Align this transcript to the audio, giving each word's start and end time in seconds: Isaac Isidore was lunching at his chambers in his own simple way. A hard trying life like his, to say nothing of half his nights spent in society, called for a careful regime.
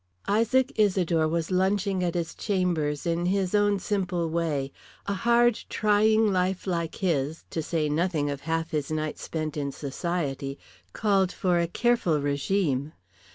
Isaac 0.27 0.71
Isidore 0.79 1.27
was 1.27 1.51
lunching 1.51 2.03
at 2.03 2.15
his 2.15 2.33
chambers 2.33 3.05
in 3.05 3.27
his 3.27 3.53
own 3.53 3.77
simple 3.77 4.27
way. 4.31 4.71
A 5.05 5.13
hard 5.13 5.63
trying 5.69 6.33
life 6.33 6.65
like 6.65 6.95
his, 6.95 7.43
to 7.51 7.61
say 7.61 7.87
nothing 7.87 8.27
of 8.31 8.41
half 8.41 8.71
his 8.71 8.89
nights 8.89 9.21
spent 9.21 9.55
in 9.55 9.71
society, 9.71 10.57
called 10.91 11.31
for 11.31 11.59
a 11.59 11.67
careful 11.67 12.19
regime. 12.19 12.93